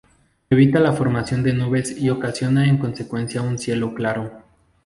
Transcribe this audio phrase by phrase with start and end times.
[0.49, 4.33] Evita la formación de nubes y ocasiona en consecuencia un cielo claro.